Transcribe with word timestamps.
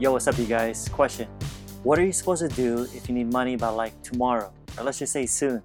Yo, 0.00 0.12
what's 0.12 0.28
up, 0.28 0.38
you 0.38 0.46
guys? 0.46 0.88
Question 0.90 1.26
What 1.82 1.98
are 1.98 2.04
you 2.04 2.12
supposed 2.12 2.48
to 2.48 2.54
do 2.54 2.86
if 2.94 3.08
you 3.08 3.14
need 3.16 3.32
money 3.32 3.56
by 3.56 3.68
like 3.68 4.00
tomorrow, 4.04 4.52
or 4.78 4.84
let's 4.84 5.00
just 5.00 5.12
say 5.12 5.26
soon? 5.26 5.60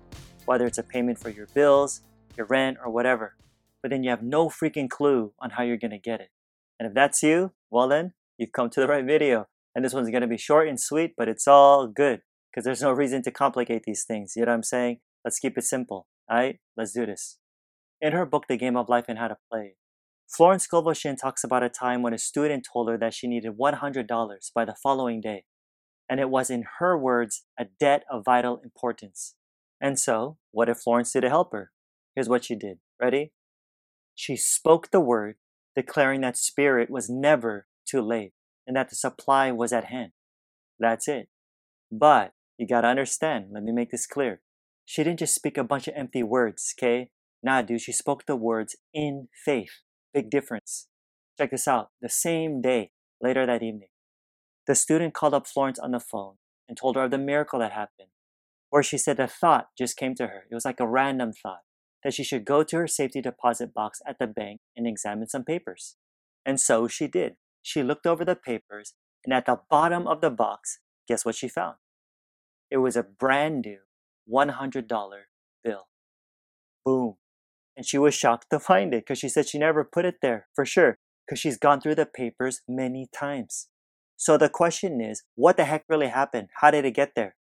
Whether 0.46 0.66
it's 0.66 0.80
a 0.80 0.84
payment 0.84 1.20
for 1.20 1.30
your 1.30 1.46
bills, 1.54 2.02
your 2.36 2.48
rent, 2.48 2.80
or 2.84 2.92
whatever. 2.92 3.36
But 3.84 3.92
then 3.92 4.04
you 4.04 4.10
have 4.10 4.24
no 4.24 4.50
freaking 4.50 4.90
clue 4.90 5.34
on 5.40 5.52
how 5.52 5.62
you're 5.62 5.78
gonna 5.78 6.00
get 6.00 6.20
it. 6.20 6.30
And 6.80 6.88
if 6.88 6.96
that's 6.96 7.22
you, 7.22 7.52
well, 7.70 7.88
then 7.88 8.14
you've 8.40 8.54
come 8.54 8.72
to 8.72 8.80
the 8.80 8.88
right 8.88 9.06
video. 9.06 9.46
And 9.76 9.86
this 9.86 9.94
one's 9.94 10.10
gonna 10.10 10.26
be 10.26 10.40
short 10.40 10.68
and 10.68 10.82
sweet, 10.82 11.14
but 11.16 11.30
it's 11.30 11.48
all 11.48 11.86
good 11.86 12.24
because 12.50 12.66
there's 12.66 12.82
no 12.82 12.92
reason 12.92 13.22
to 13.24 13.32
complicate 13.32 13.84
these 13.84 14.04
things. 14.04 14.34
You 14.36 14.46
know 14.46 14.52
what 14.52 14.56
I'm 14.56 14.64
saying? 14.64 14.98
Let's 15.24 15.38
keep 15.38 15.60
it 15.60 15.64
simple. 15.64 16.08
All 16.28 16.38
right, 16.38 16.60
let's 16.76 16.94
do 16.94 17.06
this. 17.06 17.38
In 18.02 18.14
her 18.14 18.26
book, 18.26 18.46
The 18.50 18.58
Game 18.58 18.78
of 18.78 18.90
Life 18.90 19.06
and 19.08 19.20
How 19.20 19.28
to 19.28 19.38
Play, 19.52 19.76
Florence 20.36 20.64
Scovel 20.64 20.94
Shinn 20.94 21.16
talks 21.16 21.44
about 21.44 21.62
a 21.62 21.70
time 21.70 22.02
when 22.02 22.14
a 22.14 22.18
student 22.18 22.66
told 22.72 22.90
her 22.90 22.98
that 22.98 23.14
she 23.14 23.28
needed 23.28 23.54
$100 23.60 24.08
by 24.56 24.66
the 24.66 24.76
following 24.82 25.22
day, 25.22 25.44
and 26.10 26.20
it 26.20 26.30
was, 26.30 26.50
in 26.50 26.66
her 26.80 26.98
words, 26.98 27.44
a 27.60 27.66
debt 27.80 28.04
of 28.12 28.26
vital 28.26 28.60
importance. 28.64 29.36
And 29.80 30.00
so, 30.00 30.38
what 30.52 30.66
did 30.66 30.78
Florence 30.78 31.12
do 31.12 31.22
to 31.22 31.30
help 31.30 31.52
her? 31.52 31.72
Here's 32.16 32.30
what 32.30 32.46
she 32.46 32.56
did. 32.56 32.80
Ready? 33.00 33.32
She 34.16 34.36
spoke 34.36 34.90
the 34.90 35.00
word, 35.00 35.36
declaring 35.76 36.22
that 36.22 36.38
spirit 36.38 36.90
was 36.90 37.10
never 37.10 37.68
too 37.88 38.02
late 38.02 38.34
and 38.66 38.76
that 38.76 38.90
the 38.90 38.96
supply 38.96 39.52
was 39.52 39.72
at 39.72 39.86
hand. 39.86 40.14
That's 40.80 41.08
it. 41.08 41.28
But 41.92 42.32
you 42.58 42.66
gotta 42.68 42.88
understand, 42.88 43.48
let 43.52 43.64
me 43.64 43.72
make 43.72 43.92
this 43.92 44.08
clear. 44.08 44.42
She 44.86 45.04
didn't 45.04 45.20
just 45.20 45.36
speak 45.36 45.58
a 45.60 45.64
bunch 45.64 45.88
of 45.88 45.94
empty 45.96 46.24
words, 46.24 46.74
okay? 46.78 47.10
Nah, 47.44 47.62
dude, 47.62 47.82
she 47.82 47.92
spoke 47.92 48.26
the 48.26 48.36
words 48.36 48.76
in 48.94 49.28
faith. 49.46 49.83
Big 50.14 50.30
difference. 50.30 50.88
Check 51.38 51.52
this 51.52 51.68
out. 51.68 51.90
The 52.02 52.10
same 52.10 52.62
day, 52.62 52.92
later 53.22 53.46
that 53.46 53.64
evening, 53.64 53.90
the 54.68 54.76
student 54.76 55.14
called 55.14 55.34
up 55.34 55.48
Florence 55.48 55.80
on 55.80 55.92
the 55.92 56.00
phone 56.00 56.36
and 56.70 56.78
told 56.78 56.96
her 56.96 57.04
of 57.04 57.12
the 57.12 57.18
miracle 57.18 57.60
that 57.60 57.72
happened, 57.72 58.10
where 58.70 58.84
she 58.84 58.98
said 58.98 59.20
a 59.20 59.28
thought 59.28 59.68
just 59.78 59.98
came 59.98 60.16
to 60.16 60.28
her. 60.28 60.44
It 60.50 60.54
was 60.54 60.66
like 60.66 60.80
a 60.80 60.88
random 60.88 61.32
thought 61.34 61.62
that 62.04 62.14
she 62.14 62.24
should 62.24 62.46
go 62.46 62.64
to 62.64 62.78
her 62.78 62.88
safety 62.88 63.22
deposit 63.22 63.74
box 63.74 64.00
at 64.08 64.20
the 64.20 64.28
bank 64.28 64.60
and 64.76 64.86
examine 64.86 65.28
some 65.28 65.44
papers. 65.44 65.96
And 66.46 66.60
so 66.60 66.88
she 66.88 67.08
did. 67.08 67.36
She 67.62 67.82
looked 67.82 68.06
over 68.06 68.26
the 68.26 68.36
papers, 68.36 68.94
and 69.26 69.34
at 69.34 69.46
the 69.46 69.60
bottom 69.70 70.06
of 70.08 70.22
the 70.22 70.30
box, 70.30 70.80
guess 71.08 71.26
what 71.26 71.36
she 71.36 71.48
found? 71.48 71.78
It 72.70 72.78
was 72.78 72.96
a 72.96 73.04
brand 73.04 73.66
new 73.66 73.80
$100 74.32 74.88
bill. 75.64 75.88
Boom. 76.86 77.16
And 77.84 77.88
she 77.90 77.98
was 77.98 78.16
shocked 78.16 78.46
to 78.50 78.62
find 78.62 78.94
it 78.94 79.04
because 79.04 79.20
she 79.20 79.28
said 79.28 79.50
she 79.50 79.58
never 79.60 79.84
put 79.84 80.06
it 80.06 80.16
there 80.22 80.48
for 80.56 80.66
sure 80.66 81.00
because 81.28 81.38
she's 81.38 81.58
gone 81.58 81.82
through 81.82 81.96
the 81.96 82.06
papers 82.06 82.62
many 82.66 83.10
times. 83.14 83.68
So 84.16 84.38
the 84.38 84.48
question 84.48 85.02
is, 85.02 85.24
what 85.36 85.58
the 85.58 85.66
heck 85.66 85.84
really 85.90 86.08
happened? 86.08 86.48
How 86.62 86.72
did 86.72 86.86
it 86.86 86.96
get 86.96 87.12
there? 87.14 87.36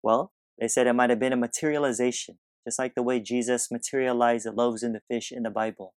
Well, 0.00 0.30
they 0.56 0.68
said 0.68 0.86
it 0.86 0.92
might 0.92 1.10
have 1.10 1.18
been 1.18 1.32
a 1.32 1.36
materialization, 1.36 2.38
just 2.64 2.78
like 2.78 2.94
the 2.94 3.02
way 3.02 3.18
Jesus 3.18 3.72
materialized 3.72 4.46
the 4.46 4.52
loaves 4.52 4.84
and 4.84 4.94
the 4.94 5.00
fish 5.10 5.32
in 5.32 5.42
the 5.42 5.50
Bible. 5.50 5.94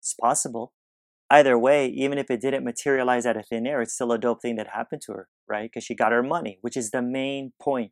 It's 0.00 0.14
possible. 0.14 0.72
Either 1.28 1.58
way, 1.58 1.88
even 1.88 2.18
if 2.18 2.30
it 2.30 2.40
didn't 2.40 2.62
materialize 2.62 3.26
out 3.26 3.36
of 3.36 3.48
thin 3.48 3.66
air, 3.66 3.82
it's 3.82 3.94
still 3.94 4.12
a 4.12 4.18
dope 4.18 4.42
thing 4.42 4.54
that 4.54 4.68
happened 4.76 5.02
to 5.06 5.12
her, 5.12 5.28
right? 5.48 5.68
Because 5.72 5.82
she 5.82 5.96
got 5.96 6.12
her 6.12 6.22
money, 6.22 6.58
which 6.60 6.76
is 6.76 6.92
the 6.92 7.02
main 7.02 7.52
point. 7.60 7.90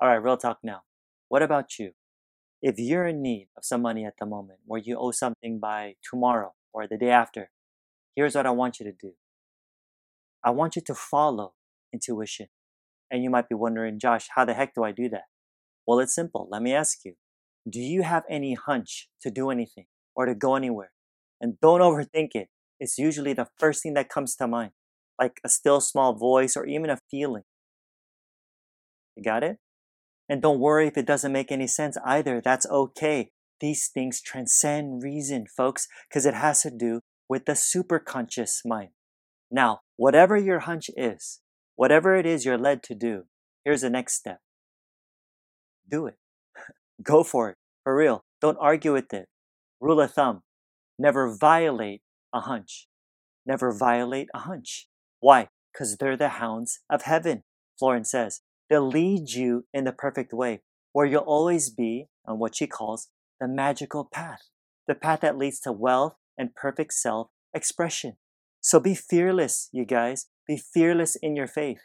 All 0.00 0.08
right, 0.08 0.14
real 0.14 0.38
talk 0.38 0.60
now. 0.62 0.80
What 1.28 1.42
about 1.42 1.78
you? 1.78 1.90
If 2.62 2.78
you're 2.78 3.08
in 3.08 3.22
need 3.22 3.48
of 3.56 3.64
some 3.64 3.82
money 3.82 4.04
at 4.04 4.14
the 4.20 4.26
moment, 4.26 4.60
or 4.68 4.78
you 4.78 4.96
owe 4.96 5.10
something 5.10 5.58
by 5.58 5.96
tomorrow 6.08 6.54
or 6.72 6.86
the 6.86 6.96
day 6.96 7.10
after, 7.10 7.50
here's 8.14 8.36
what 8.36 8.46
I 8.46 8.50
want 8.50 8.78
you 8.78 8.86
to 8.86 8.92
do. 8.92 9.14
I 10.44 10.50
want 10.50 10.76
you 10.76 10.82
to 10.82 10.94
follow 10.94 11.54
intuition. 11.92 12.46
And 13.10 13.24
you 13.24 13.30
might 13.30 13.48
be 13.48 13.56
wondering, 13.56 13.98
Josh, 13.98 14.28
how 14.34 14.44
the 14.44 14.54
heck 14.54 14.74
do 14.74 14.84
I 14.84 14.92
do 14.92 15.08
that? 15.08 15.24
Well, 15.86 15.98
it's 15.98 16.14
simple. 16.14 16.48
Let 16.50 16.62
me 16.62 16.72
ask 16.72 17.04
you 17.04 17.14
Do 17.68 17.80
you 17.80 18.02
have 18.02 18.22
any 18.30 18.54
hunch 18.54 19.08
to 19.22 19.30
do 19.30 19.50
anything 19.50 19.86
or 20.14 20.26
to 20.26 20.34
go 20.34 20.54
anywhere? 20.54 20.92
And 21.40 21.58
don't 21.60 21.80
overthink 21.80 22.30
it. 22.34 22.48
It's 22.78 22.96
usually 22.96 23.32
the 23.32 23.48
first 23.58 23.82
thing 23.82 23.94
that 23.94 24.08
comes 24.08 24.36
to 24.36 24.46
mind, 24.46 24.72
like 25.20 25.40
a 25.44 25.48
still 25.48 25.80
small 25.80 26.14
voice 26.14 26.56
or 26.56 26.64
even 26.66 26.90
a 26.90 26.98
feeling. 27.10 27.42
You 29.16 29.24
got 29.24 29.42
it? 29.42 29.58
And 30.28 30.40
don't 30.40 30.60
worry 30.60 30.86
if 30.86 30.96
it 30.96 31.06
doesn't 31.06 31.32
make 31.32 31.52
any 31.52 31.66
sense 31.66 31.96
either. 32.04 32.40
That's 32.42 32.66
okay. 32.66 33.30
These 33.60 33.88
things 33.92 34.20
transcend 34.20 35.02
reason, 35.02 35.46
folks, 35.46 35.86
because 36.08 36.26
it 36.26 36.34
has 36.34 36.62
to 36.62 36.70
do 36.70 37.00
with 37.28 37.44
the 37.46 37.52
superconscious 37.52 38.60
mind. 38.64 38.90
Now, 39.50 39.80
whatever 39.96 40.36
your 40.36 40.60
hunch 40.60 40.90
is, 40.96 41.40
whatever 41.76 42.16
it 42.16 42.26
is 42.26 42.44
you're 42.44 42.58
led 42.58 42.82
to 42.84 42.94
do, 42.94 43.24
here's 43.64 43.82
the 43.82 43.90
next 43.90 44.14
step 44.14 44.40
do 45.92 46.06
it. 46.06 46.16
Go 47.02 47.22
for 47.22 47.50
it. 47.50 47.56
For 47.84 47.94
real. 47.94 48.24
Don't 48.40 48.58
argue 48.60 48.92
with 48.92 49.12
it. 49.12 49.28
Rule 49.80 50.00
of 50.00 50.12
thumb 50.12 50.42
never 50.98 51.36
violate 51.36 52.02
a 52.32 52.40
hunch. 52.40 52.88
Never 53.44 53.76
violate 53.76 54.28
a 54.34 54.40
hunch. 54.40 54.88
Why? 55.20 55.48
Because 55.72 55.96
they're 55.96 56.16
the 56.16 56.40
hounds 56.40 56.80
of 56.88 57.02
heaven, 57.02 57.42
Florence 57.78 58.10
says. 58.10 58.40
They'll 58.72 58.88
lead 58.88 59.32
you 59.32 59.66
in 59.74 59.84
the 59.84 59.92
perfect 59.92 60.32
way, 60.32 60.62
where 60.94 61.04
you'll 61.04 61.20
always 61.20 61.68
be 61.68 62.06
on 62.24 62.38
what 62.38 62.56
she 62.56 62.66
calls 62.66 63.08
the 63.38 63.46
magical 63.46 64.08
path, 64.10 64.48
the 64.88 64.94
path 64.94 65.20
that 65.20 65.36
leads 65.36 65.60
to 65.60 65.72
wealth 65.72 66.14
and 66.38 66.54
perfect 66.54 66.94
self 66.94 67.28
expression. 67.52 68.16
So 68.62 68.80
be 68.80 68.94
fearless, 68.94 69.68
you 69.72 69.84
guys. 69.84 70.28
Be 70.48 70.56
fearless 70.56 71.16
in 71.16 71.36
your 71.36 71.48
faith. 71.48 71.80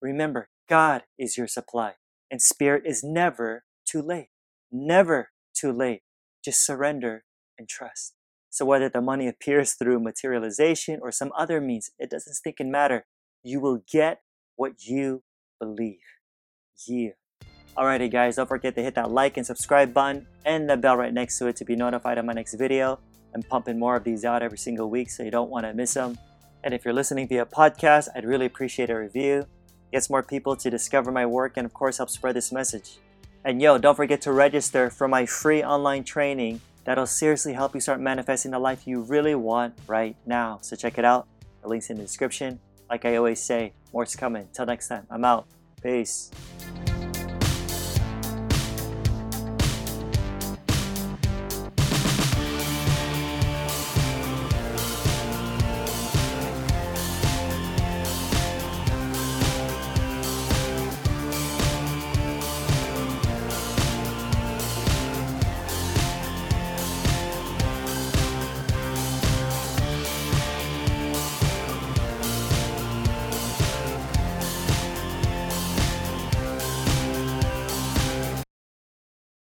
Remember, 0.00 0.48
God 0.68 1.02
is 1.18 1.36
your 1.36 1.48
supply, 1.48 1.94
and 2.30 2.40
Spirit 2.40 2.84
is 2.86 3.02
never 3.02 3.64
too 3.84 4.00
late. 4.00 4.28
Never 4.70 5.30
too 5.60 5.72
late. 5.72 6.02
Just 6.44 6.64
surrender 6.64 7.24
and 7.58 7.68
trust. 7.68 8.14
So 8.48 8.64
whether 8.64 8.88
the 8.88 9.00
money 9.00 9.26
appears 9.26 9.72
through 9.72 9.98
materialization 9.98 11.00
or 11.02 11.10
some 11.10 11.32
other 11.36 11.60
means, 11.60 11.90
it 11.98 12.10
doesn't 12.10 12.34
stinking 12.34 12.70
matter. 12.70 13.06
You 13.42 13.58
will 13.58 13.82
get 13.90 14.20
what 14.54 14.84
you 14.84 15.24
believe. 15.58 15.98
Yeah. 16.86 17.10
Alrighty 17.76 18.10
guys, 18.10 18.36
don't 18.36 18.48
forget 18.48 18.74
to 18.74 18.82
hit 18.82 18.94
that 18.94 19.10
like 19.10 19.36
and 19.36 19.46
subscribe 19.46 19.92
button 19.94 20.26
and 20.44 20.68
the 20.68 20.76
bell 20.76 20.96
right 20.96 21.12
next 21.12 21.38
to 21.38 21.46
it 21.46 21.56
to 21.56 21.64
be 21.64 21.76
notified 21.76 22.18
of 22.18 22.24
my 22.24 22.32
next 22.32 22.54
video. 22.54 22.98
I'm 23.34 23.42
pumping 23.42 23.78
more 23.78 23.96
of 23.96 24.04
these 24.04 24.24
out 24.24 24.42
every 24.42 24.58
single 24.58 24.90
week 24.90 25.10
so 25.10 25.22
you 25.22 25.30
don't 25.30 25.50
want 25.50 25.64
to 25.64 25.74
miss 25.74 25.94
them. 25.94 26.18
And 26.64 26.74
if 26.74 26.84
you're 26.84 26.94
listening 26.94 27.28
via 27.28 27.46
podcast, 27.46 28.08
I'd 28.14 28.24
really 28.24 28.46
appreciate 28.46 28.90
a 28.90 28.98
review. 28.98 29.46
Gets 29.92 30.10
more 30.10 30.22
people 30.22 30.56
to 30.56 30.70
discover 30.70 31.12
my 31.12 31.24
work 31.24 31.56
and 31.56 31.64
of 31.64 31.72
course 31.72 31.98
help 31.98 32.10
spread 32.10 32.34
this 32.34 32.52
message. 32.52 32.98
And 33.44 33.62
yo, 33.62 33.78
don't 33.78 33.94
forget 33.94 34.20
to 34.22 34.32
register 34.32 34.90
for 34.90 35.08
my 35.08 35.24
free 35.24 35.62
online 35.62 36.04
training 36.04 36.60
that'll 36.84 37.06
seriously 37.06 37.52
help 37.52 37.74
you 37.74 37.80
start 37.80 38.00
manifesting 38.00 38.50
the 38.50 38.58
life 38.58 38.86
you 38.86 39.02
really 39.02 39.34
want 39.34 39.74
right 39.86 40.16
now. 40.26 40.58
So 40.62 40.74
check 40.74 40.98
it 40.98 41.04
out. 41.04 41.28
The 41.62 41.68
link's 41.68 41.90
in 41.90 41.96
the 41.96 42.02
description. 42.02 42.58
Like 42.90 43.04
I 43.04 43.16
always 43.16 43.42
say, 43.42 43.72
more's 43.92 44.16
coming. 44.16 44.48
Till 44.52 44.66
next 44.66 44.88
time, 44.88 45.06
I'm 45.10 45.24
out. 45.24 45.46
Peace. 45.82 46.30